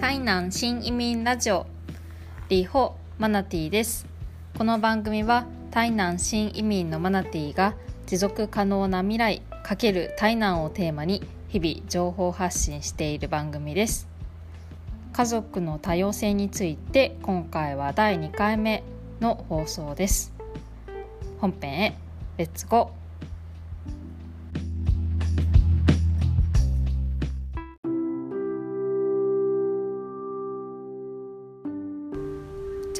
[0.00, 1.66] 台南新移民ラジオ
[2.48, 4.06] リホマナティです。
[4.56, 7.74] この番組は台南新移民のマナティが
[8.06, 14.08] 持続可能な未来×台南をテーマに日々情報発信している番組です。
[15.12, 18.82] 家族の多様性について今回は第2回目
[19.20, 20.32] の放送です。
[21.42, 21.94] 本編へ
[22.38, 22.99] レッツゴー。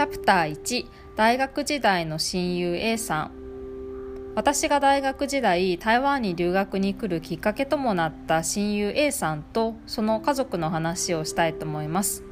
[0.01, 3.33] チャプター1大学時代の親友 A さん。
[4.35, 12.25] 私が大学時代台湾に留学に来るきっかけともなった親友 A さんとその家族の話をしたいと思います。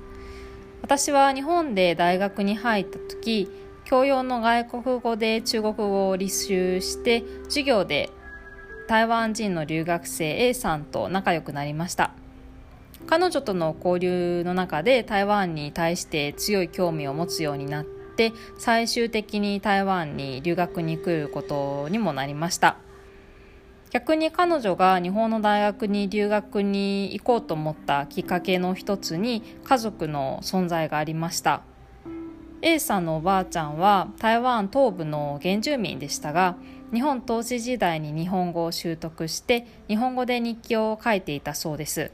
[0.80, 3.50] 私は日本で大学に入った時
[3.84, 8.08] 教養の外国語で中国語を履修して授業で
[8.88, 12.14] 台湾人の留学生 A さんと仲良くなりました。
[13.08, 22.76] 彼女との交流の中で台湾に対して強い興味を持つようになって最終的に台湾に留学に来ることにもなりました。
[23.90, 31.62] 逆に彼女が日本の大学に留学に行こうと思ったきっかけの一つに家族の存在がありました。
[32.60, 36.56] A さんのおばあちゃんは台湾東部の原住民でしたが
[36.92, 42.10] 日本統治時代に日本語を習得して日本語で日記を書いていたそうです。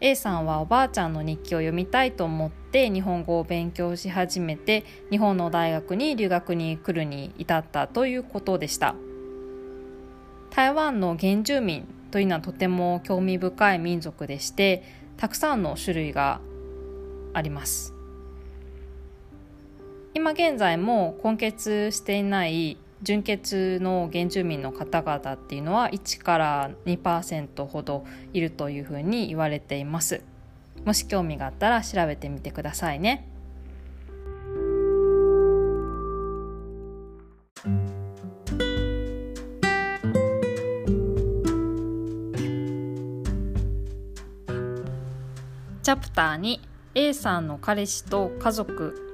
[0.00, 8.94] A さんはおばあちゃんの日記を読みたいと思って日本語を勉強し始めて日本の大学に留学に来るに至ったということでした。
[10.50, 14.82] 台湾の原住民というのはとても興味深い民族でして
[15.16, 16.40] たくさんの種類が
[17.34, 17.92] あります。
[20.14, 30.22] 今現在も根血していない純血の原住民の方々っていうのは1から2%ほどいるというふうに言われています。
[30.84, 33.28] もし興味があったら調べてみてくださいね。
[45.82, 46.60] チャプター2
[46.94, 49.07] A さんの彼氏と家族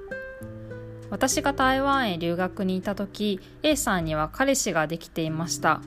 [1.14, 5.80] 私が台湾へ留学にいた時 A さんには彼氏ができていました。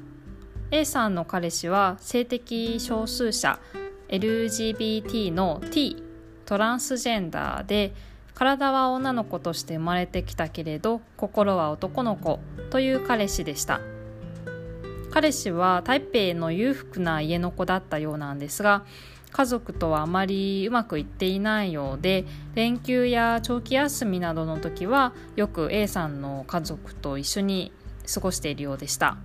[0.71, 3.59] A さんの彼氏は性的少数者
[4.07, 6.01] LGBT の T
[6.45, 7.93] トランスジェンダーで
[8.35, 12.39] 体は女の子として生まれてきたけれど心は男の子
[12.69, 13.81] という彼氏でした。
[15.11, 18.85] 彼氏は台北の裕福な家の子だったようなんですが
[19.37, 22.25] 家族とはあまりうまくいっていないようで
[22.55, 27.71] 連休や長期休みなどの時はよく A さんの家族と一緒に
[28.11, 29.15] 過ごしているようでした。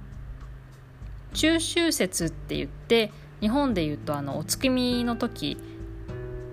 [1.33, 5.57] 中秋節って言って日本で言うとあのお月見の時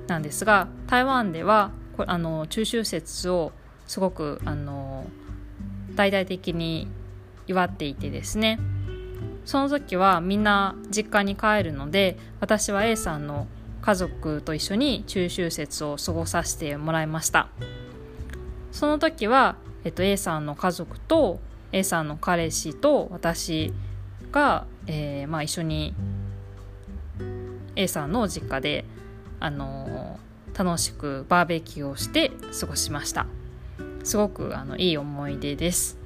[0.08, 3.52] なんですが台湾ではこあの中秋節を
[3.88, 5.06] すごくあの
[5.96, 6.88] 大々的に
[7.46, 8.58] 祝っていてですね
[9.46, 13.48] その時はみんな実家に帰るので私は A さんの
[13.82, 17.50] 家族と一緒に中秋節を過ごさせてもらいました。
[18.72, 21.40] その時は、えっと、A さんの家族と
[21.72, 23.74] A さんの彼氏と私
[24.32, 25.94] が、えーまあ、一緒に
[27.76, 28.86] A さんの実家で、
[29.40, 33.26] あのー、楽しくバーベキューをして過ごしました。
[34.04, 35.99] すごくあのいい思い出です。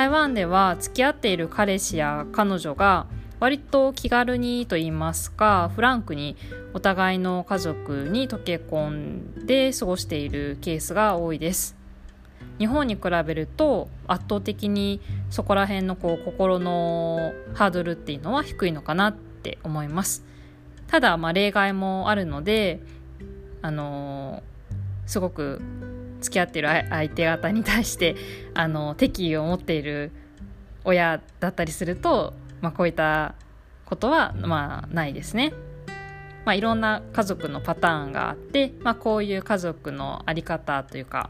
[0.00, 3.06] 台湾では付き合っている彼氏や彼女が
[3.38, 6.38] 割と気軽にと言いますかフランクに
[6.72, 11.76] お互いの家族に溶け込んで過ごしているケースが多いです。
[12.58, 20.24] 日本に比べると圧倒的にそこら辺のこう心のハードルっていうのは低いのかなって思います。
[20.86, 22.80] ただまあ例外もあるので
[23.60, 25.60] あのー、すごく
[26.20, 28.16] 付き合ってる相手方に対して
[28.54, 30.12] あの敵意を持っている
[30.84, 33.34] 親だったりすると、まあ、こういった
[33.84, 35.52] ことは、まあ、ないですね。
[36.44, 41.28] まあ、いろんな家族のパターンがあって、まあ、こういう家族の在り方というか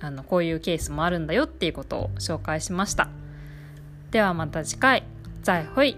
[0.00, 3.08] あのこういうケースもあるんだよっていうことを紹介しました。
[4.10, 5.04] ではまた次回。
[5.42, 5.96] 再会。